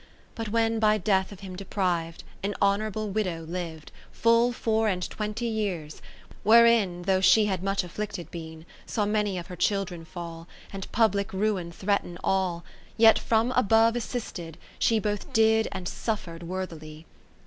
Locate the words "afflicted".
7.83-8.31